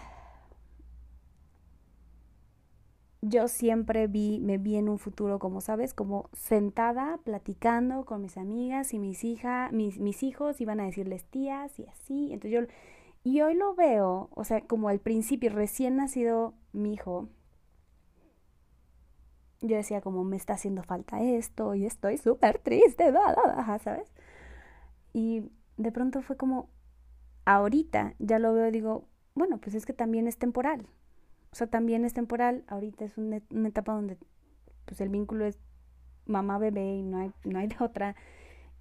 [3.21, 8.37] yo siempre vi, me vi en un futuro, como sabes, como sentada platicando con mis
[8.37, 12.31] amigas y mis hijas, mis, mis hijos iban a decirles tías y así.
[12.33, 12.67] Entonces yo,
[13.23, 17.27] y hoy lo veo, o sea, como al principio, recién nacido mi hijo,
[19.61, 23.11] yo decía como me está haciendo falta esto y estoy súper triste,
[23.83, 24.11] ¿sabes?
[25.13, 26.69] Y de pronto fue como,
[27.45, 30.87] ahorita ya lo veo, digo, bueno, pues es que también es temporal,
[31.57, 32.63] sea, también es temporal.
[32.67, 34.17] Ahorita es una, etapa donde
[34.85, 35.59] pues el vínculo es
[36.25, 38.15] mamá bebé y no hay, no hay de otra.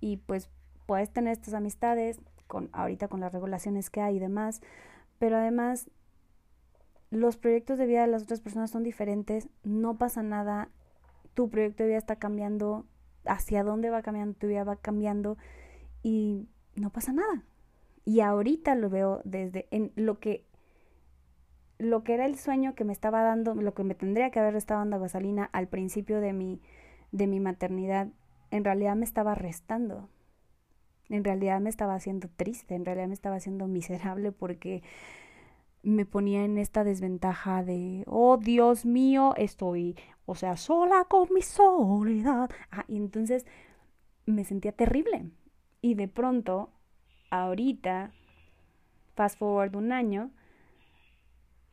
[0.01, 0.51] Y pues
[0.87, 4.61] puedes tener estas amistades, con, ahorita con las regulaciones que hay y demás,
[5.19, 5.91] pero además
[7.11, 10.69] los proyectos de vida de las otras personas son diferentes, no pasa nada,
[11.35, 12.87] tu proyecto de vida está cambiando,
[13.25, 15.37] hacia dónde va cambiando, tu vida va cambiando
[16.03, 17.43] y no pasa nada.
[18.05, 20.45] Y ahorita lo veo desde en lo que
[21.79, 24.57] lo que era el sueño que me estaba dando, lo que me tendría que haber
[24.57, 26.61] estado dando gasolina al principio de mi
[27.13, 28.09] de mi maternidad,
[28.51, 30.09] en realidad me estaba restando.
[31.09, 34.83] En realidad me estaba haciendo triste, en realidad me estaba haciendo miserable porque
[35.83, 41.43] me ponía en esta desventaja de, oh Dios mío, estoy, o sea, sola con mi
[41.43, 42.51] soledad.
[42.73, 43.47] Ah, y entonces
[44.27, 45.31] me sentía terrible.
[45.81, 46.71] Y de pronto,
[47.31, 48.13] ahorita,
[49.15, 50.31] fast forward un año,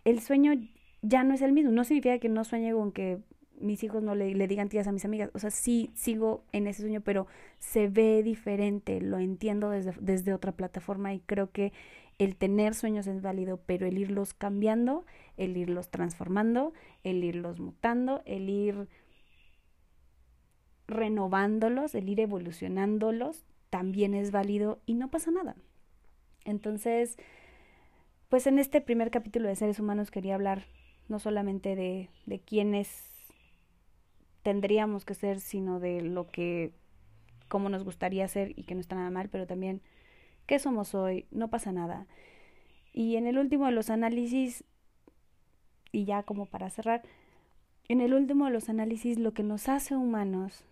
[0.05, 0.53] el sueño
[1.01, 1.71] ya no es el mismo.
[1.71, 3.19] No significa que no sueñe con que
[3.59, 5.29] mis hijos no le, le, digan tías a mis amigas.
[5.33, 7.27] O sea, sí sigo en ese sueño, pero
[7.59, 11.71] se ve diferente, lo entiendo desde, desde otra plataforma y creo que
[12.19, 15.05] el tener sueños es válido, pero el irlos cambiando,
[15.37, 18.87] el irlos transformando, el irlos mutando, el ir
[20.87, 25.55] renovándolos, el ir evolucionándolos, también es válido y no pasa nada.
[26.45, 27.17] Entonces,
[28.33, 30.65] pues en este primer capítulo de seres humanos quería hablar
[31.07, 32.89] no solamente de, de quiénes
[34.41, 36.73] tendríamos que ser, sino de lo que,
[37.47, 39.83] cómo nos gustaría ser y que no está nada mal, pero también
[40.47, 42.07] qué somos hoy, no pasa nada.
[42.91, 44.63] Y en el último de los análisis,
[45.91, 47.03] y ya como para cerrar,
[47.87, 50.65] en el último de los análisis lo que nos hace humanos,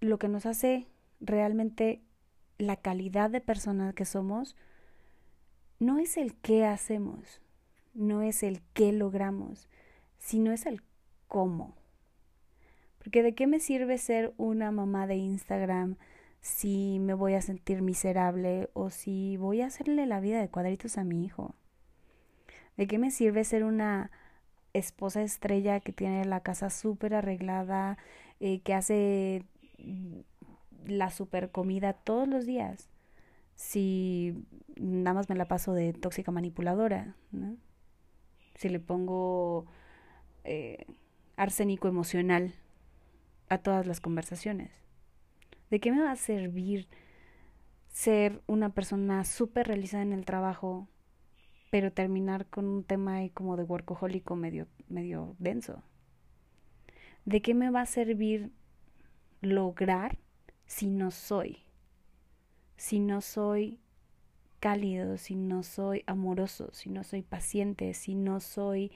[0.00, 0.86] lo que nos hace
[1.20, 2.00] realmente
[2.56, 4.56] la calidad de persona que somos,
[5.80, 7.40] no es el qué hacemos,
[7.94, 9.68] no es el qué logramos,
[10.18, 10.82] sino es el
[11.26, 11.74] cómo.
[12.98, 15.96] Porque de qué me sirve ser una mamá de Instagram
[16.42, 20.98] si me voy a sentir miserable o si voy a hacerle la vida de cuadritos
[20.98, 21.54] a mi hijo.
[22.76, 24.10] ¿De qué me sirve ser una
[24.74, 27.96] esposa estrella que tiene la casa súper arreglada,
[28.38, 29.44] eh, que hace
[30.86, 32.90] la super comida todos los días?
[33.60, 34.34] Si
[34.76, 37.58] nada más me la paso de tóxica manipuladora, ¿no?
[38.54, 39.66] Si le pongo
[40.44, 40.86] eh,
[41.36, 42.54] arsénico emocional
[43.50, 44.70] a todas las conversaciones.
[45.68, 46.88] ¿De qué me va a servir
[47.88, 50.88] ser una persona súper realizada en el trabajo,
[51.70, 55.82] pero terminar con un tema ahí como de workahólico medio, medio denso?
[57.26, 58.52] ¿De qué me va a servir
[59.42, 60.16] lograr
[60.64, 61.58] si no soy?
[62.80, 63.78] Si no soy
[64.60, 68.90] cálido, si no soy amoroso, si no soy paciente, si no soy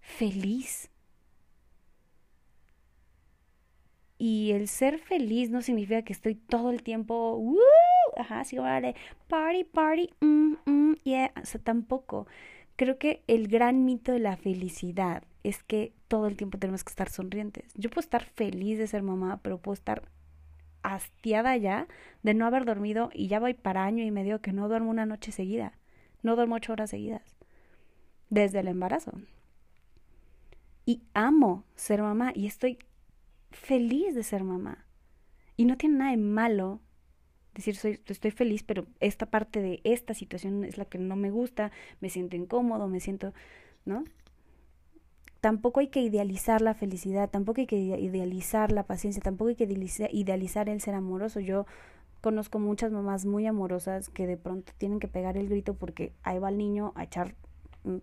[0.00, 0.90] feliz
[4.24, 7.58] Y el ser feliz no significa que estoy todo el tiempo, ¡Woo!
[8.16, 8.94] ajá, así vale,
[9.26, 12.28] party, party, mm, mm, yeah, o sea, tampoco.
[12.76, 16.90] Creo que el gran mito de la felicidad es que todo el tiempo tenemos que
[16.90, 17.72] estar sonrientes.
[17.74, 20.02] Yo puedo estar feliz de ser mamá, pero puedo estar
[20.82, 21.88] hastiada ya
[22.22, 25.06] de no haber dormido y ya voy para año y medio que no duermo una
[25.06, 25.78] noche seguida.
[26.22, 27.36] No duermo ocho horas seguidas.
[28.30, 29.12] Desde el embarazo.
[30.84, 32.78] Y amo ser mamá y estoy
[33.50, 34.86] feliz de ser mamá.
[35.56, 36.80] Y no tiene nada de malo
[37.54, 41.30] decir soy, estoy feliz, pero esta parte de esta situación es la que no me
[41.30, 43.34] gusta, me siento incómodo, me siento,
[43.84, 44.04] ¿no?
[45.42, 49.64] Tampoco hay que idealizar la felicidad, tampoco hay que idealizar la paciencia, tampoco hay que
[49.64, 51.40] idealizar el ser amoroso.
[51.40, 51.66] Yo
[52.22, 56.38] conozco muchas mamás muy amorosas que de pronto tienen que pegar el grito porque ahí
[56.38, 57.34] va el niño a echar
[57.84, 57.98] mm,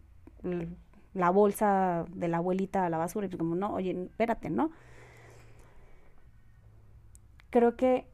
[1.16, 4.70] la bolsa de la abuelita a la basura y como, no, oye, espérate, ¿no?
[7.50, 8.06] creo que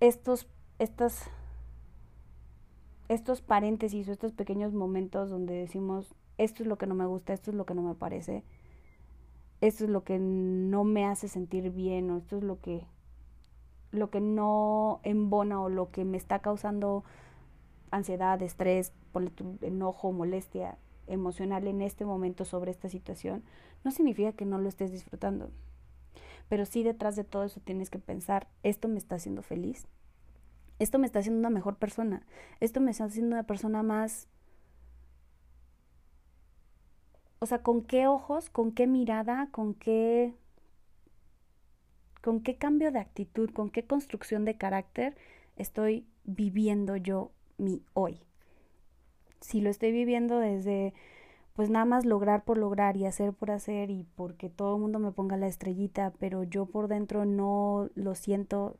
[0.00, 0.46] estos,
[0.78, 1.30] estas,
[3.08, 7.32] estos paréntesis o estos pequeños momentos donde decimos, esto es lo que no me gusta,
[7.32, 8.44] esto es lo que no me parece,
[9.60, 12.86] esto es lo que no me hace sentir bien o esto es lo que,
[13.90, 17.04] lo que no embona o lo que me está causando
[17.90, 18.92] ansiedad, estrés,
[19.62, 23.44] enojo, molestia emocional en este momento sobre esta situación,
[23.84, 25.50] no significa que no lo estés disfrutando.
[26.48, 29.86] Pero sí detrás de todo eso tienes que pensar, esto me está haciendo feliz,
[30.78, 32.26] esto me está haciendo una mejor persona,
[32.60, 34.28] esto me está haciendo una persona más...
[37.44, 40.32] O sea, ¿con qué ojos, con qué mirada, con qué...
[42.22, 45.14] con qué cambio de actitud, con qué construcción de carácter
[45.56, 48.18] estoy viviendo yo mi hoy?
[49.42, 50.94] Si lo estoy viviendo desde
[51.52, 54.98] pues nada más lograr por lograr y hacer por hacer y porque todo el mundo
[54.98, 58.78] me ponga la estrellita, pero yo por dentro no lo siento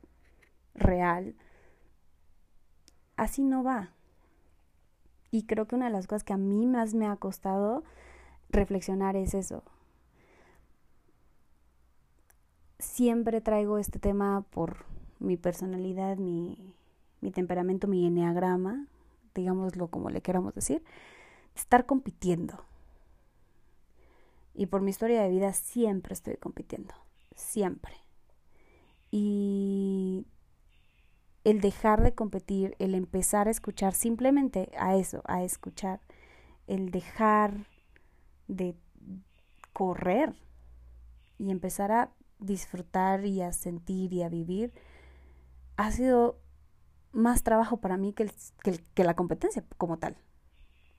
[0.73, 1.35] real,
[3.15, 3.91] así no va.
[5.29, 7.83] Y creo que una de las cosas que a mí más me ha costado
[8.55, 9.63] reflexionar es eso.
[12.79, 14.85] Siempre traigo este tema por
[15.19, 16.73] mi personalidad, mi,
[17.21, 18.87] mi temperamento, mi enneagrama,
[19.33, 20.83] digámoslo como le queramos decir,
[21.55, 22.63] estar compitiendo.
[24.53, 26.93] Y por mi historia de vida siempre estoy compitiendo,
[27.35, 27.93] siempre.
[29.11, 30.25] Y
[31.43, 35.99] el dejar de competir, el empezar a escuchar simplemente a eso, a escuchar,
[36.67, 37.67] el dejar
[38.47, 38.75] de
[39.73, 40.33] correr
[41.37, 44.73] y empezar a disfrutar y a sentir y a vivir,
[45.77, 46.39] ha sido
[47.11, 48.29] más trabajo para mí que,
[48.93, 50.17] que, la competencia como tal.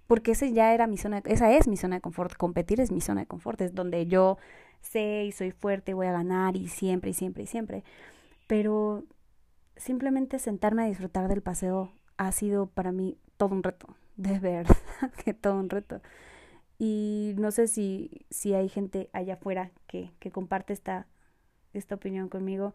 [0.07, 2.35] Porque esa ya era mi zona, esa es mi zona de confort.
[2.37, 4.39] Competir es mi zona de confort, es donde yo
[4.81, 7.85] sé y soy fuerte, voy a ganar y siempre y siempre y siempre.
[8.47, 9.05] Pero
[9.77, 14.77] simplemente sentarme a disfrutar del paseo ha sido para mí todo un reto, de verdad
[15.25, 16.01] que todo un reto.
[16.79, 21.07] Y no sé si, si hay gente allá afuera que, que comparte esta,
[21.73, 22.75] esta opinión conmigo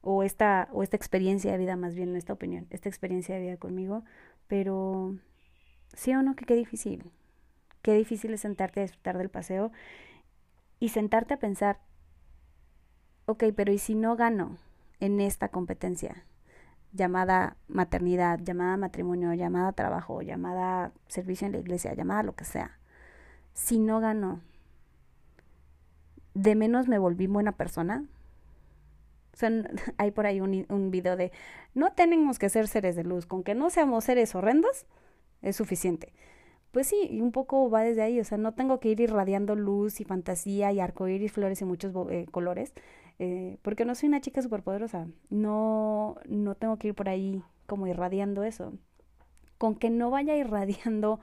[0.00, 3.42] o esta, o esta experiencia de vida, más bien, no esta opinión, esta experiencia de
[3.42, 4.04] vida conmigo,
[4.46, 5.16] pero
[5.94, 7.10] sí o no que qué difícil,
[7.82, 9.72] qué difícil es sentarte a disfrutar del paseo
[10.80, 11.80] y sentarte a pensar,
[13.26, 14.56] ok, pero ¿y si no gano
[15.00, 16.24] en esta competencia?
[16.92, 22.78] llamada maternidad, llamada matrimonio, llamada trabajo, llamada servicio en la iglesia, llamada lo que sea.
[23.58, 24.40] Si no gano,
[26.34, 28.04] de menos me volví buena persona,
[29.32, 29.50] sea,
[29.98, 31.32] hay por ahí un, un video de,
[31.74, 34.86] no tenemos que ser seres de luz, con que no seamos seres horrendos,
[35.42, 36.12] es suficiente.
[36.70, 39.56] Pues sí, y un poco va desde ahí, o sea, no tengo que ir irradiando
[39.56, 42.74] luz y fantasía y arcoíris, flores y muchos eh, colores,
[43.18, 47.88] eh, porque no soy una chica superpoderosa, no, no tengo que ir por ahí como
[47.88, 48.72] irradiando eso.
[49.58, 51.18] Con que no vaya irradiando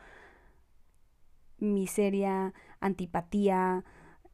[1.60, 3.84] miseria, antipatía,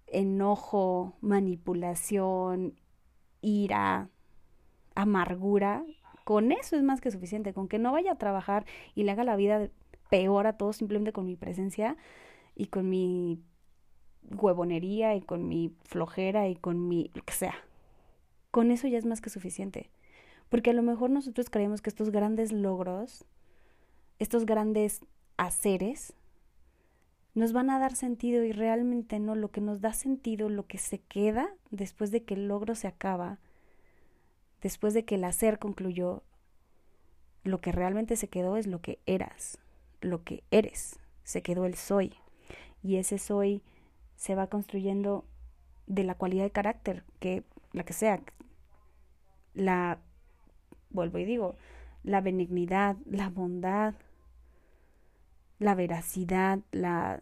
[0.08, 2.80] enojo, manipulación,
[3.42, 4.10] ira,
[4.96, 5.84] amargura,
[6.24, 8.66] con eso es más que suficiente, con que no vaya a trabajar
[8.96, 9.70] y le haga la vida
[10.10, 11.98] peor a todos simplemente con mi presencia
[12.56, 13.42] y con mi
[14.30, 17.56] huevonería y con mi flojera y con mi lo que sea.
[18.52, 19.90] Con eso ya es más que suficiente.
[20.50, 23.26] Porque a lo mejor nosotros creemos que estos grandes logros,
[24.20, 25.02] estos grandes
[25.38, 26.14] haceres,
[27.34, 30.78] nos van a dar sentido y realmente no, lo que nos da sentido, lo que
[30.78, 33.40] se queda después de que el logro se acaba,
[34.62, 36.24] después de que el hacer concluyó,
[37.44, 39.58] lo que realmente se quedó es lo que eras,
[40.02, 42.14] lo que eres, se quedó el soy.
[42.84, 43.64] Y ese soy
[44.16, 45.26] se va construyendo
[45.88, 48.22] de la cualidad de carácter, que la que sea,
[49.54, 50.00] la,
[50.90, 51.56] vuelvo y digo,
[52.04, 53.96] la benignidad, la bondad,
[55.62, 57.20] la veracidad, la,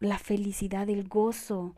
[0.00, 1.74] la felicidad, el gozo.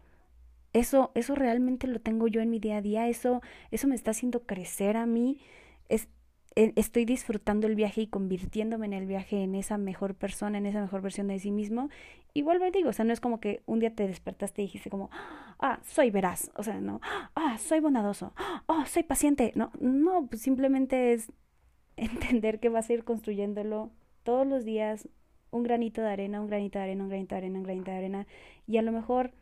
[0.73, 4.13] Eso, eso realmente lo tengo yo en mi día a día, eso, eso me está
[4.13, 5.41] haciendo crecer a mí.
[5.89, 6.09] Es,
[6.55, 10.67] e, estoy disfrutando el viaje y convirtiéndome en el viaje en esa mejor persona, en
[10.67, 11.89] esa mejor versión de sí mismo.
[12.35, 14.67] Y vuelvo y digo, o sea, no es como que un día te despertaste y
[14.67, 15.11] dijiste como,
[15.59, 17.01] ah, soy veraz, o sea, no,
[17.35, 19.53] ah, soy bondadoso, ah, soy paciente.
[19.57, 21.33] No, no, pues simplemente es
[21.97, 23.91] entender que vas a ir construyéndolo
[24.23, 25.09] todos los días,
[25.51, 27.97] un granito de arena, un granito de arena, un granito de arena, un granito de
[27.97, 28.27] arena,
[28.67, 29.33] y a lo mejor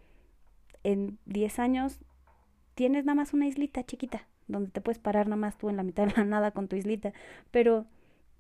[0.85, 2.01] en 10 años
[2.75, 5.83] tienes nada más una islita chiquita, donde te puedes parar nada más tú en la
[5.83, 7.13] mitad de la nada con tu islita,
[7.51, 7.87] pero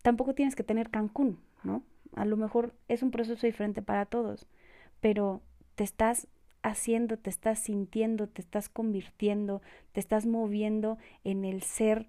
[0.02, 1.82] tampoco tienes que tener Cancún, ¿no?
[2.14, 4.46] A lo mejor es un proceso diferente para todos,
[5.00, 5.42] pero
[5.74, 6.28] te estás
[6.62, 9.62] haciendo, te estás sintiendo, te estás convirtiendo,
[9.92, 12.06] te estás moviendo en el ser,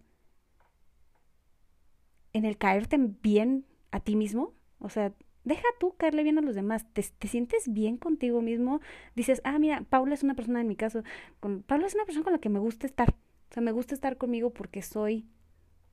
[2.34, 5.14] en el caerte bien a ti mismo, o sea,
[5.50, 8.82] deja tú caerle bien a los demás, te, sientes bien contigo mismo,
[9.16, 11.04] dices, ah, mira, Paula es una persona en mi caso,
[11.40, 13.96] con, Paula es una persona con la que me gusta estar, o sea, me gusta
[13.96, 15.26] estar conmigo porque soy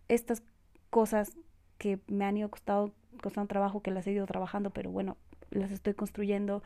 [0.09, 0.43] estas
[0.91, 1.37] cosas
[1.79, 2.93] que me han ido costado,
[3.23, 5.17] costando trabajo, que las he ido trabajando, pero bueno,
[5.51, 6.63] las estoy construyendo,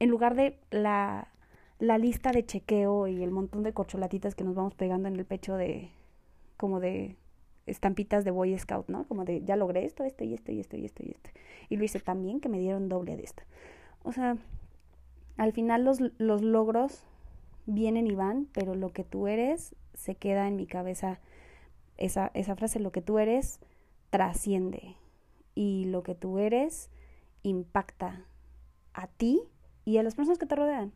[0.00, 1.28] en lugar de la,
[1.78, 5.24] la lista de chequeo y el montón de corcholatitas que nos vamos pegando en el
[5.24, 5.92] pecho de,
[6.56, 7.16] como de
[7.70, 9.04] estampitas de Boy Scout, ¿no?
[9.04, 11.30] Como de, ya logré esto, esto y esto y esto y esto y esto.
[11.68, 13.42] Y lo hice también que me dieron doble de esto.
[14.02, 14.36] O sea,
[15.36, 17.04] al final los, los logros
[17.66, 21.20] vienen y van, pero lo que tú eres se queda en mi cabeza.
[21.96, 23.60] Esa, esa frase, lo que tú eres,
[24.10, 24.96] trasciende.
[25.54, 26.90] Y lo que tú eres
[27.42, 28.24] impacta
[28.94, 29.42] a ti
[29.84, 30.92] y a las personas que te rodean.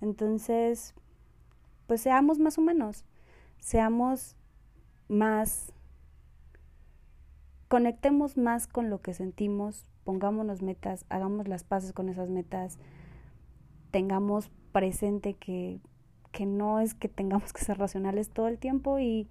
[0.00, 0.94] Entonces,
[1.86, 3.04] pues seamos más humanos,
[3.58, 4.36] seamos
[5.08, 5.72] más,
[7.70, 12.80] conectemos más con lo que sentimos, pongámonos metas, hagamos las paces con esas metas,
[13.92, 15.78] tengamos presente que,
[16.32, 19.28] que no es que tengamos que ser racionales todo el tiempo y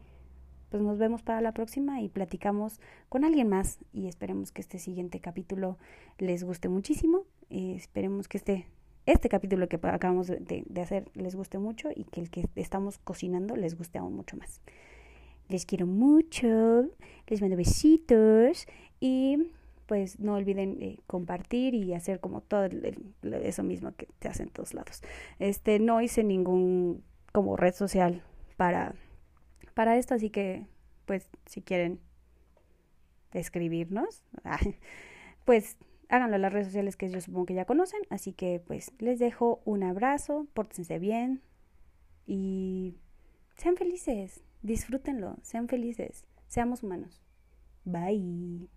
[0.70, 2.80] pues nos vemos para la próxima y platicamos
[3.10, 5.78] con alguien más y esperemos que este siguiente capítulo
[6.18, 7.26] les guste muchísimo.
[7.50, 8.68] Eh, esperemos que este,
[9.06, 13.00] este capítulo que acabamos de, de hacer les guste mucho y que el que estamos
[13.00, 14.62] cocinando les guste aún mucho más.
[15.50, 16.90] Les quiero mucho,
[17.28, 18.68] les mando besitos
[19.00, 19.52] y
[19.88, 22.70] pues no olviden eh, compartir y hacer como todo
[23.24, 25.02] eso mismo que te hacen en todos lados.
[25.40, 28.22] Este, no hice ningún como red social
[28.56, 28.94] para,
[29.74, 30.68] para esto, así que
[31.06, 32.00] pues si quieren
[33.34, 34.24] escribirnos,
[35.46, 35.78] pues
[36.08, 39.18] háganlo en las redes sociales que yo supongo que ya conocen, así que pues les
[39.18, 41.42] dejo un abrazo, pórtense bien
[42.28, 42.94] y
[43.56, 47.22] sean felices, disfrútenlo, sean felices, seamos humanos.
[47.86, 48.68] Bye.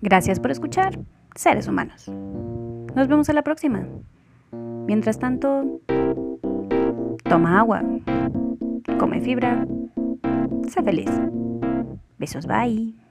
[0.00, 0.98] Gracias por escuchar,
[1.34, 2.08] seres humanos.
[2.08, 3.86] Nos vemos en la próxima.
[4.52, 5.80] Mientras tanto,
[7.24, 7.82] toma agua,
[8.98, 9.66] come fibra,
[10.68, 11.10] sé feliz.
[12.18, 13.09] Besos, bye.